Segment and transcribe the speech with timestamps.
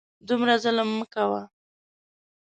[0.27, 1.41] دومره ظلم مه کوه!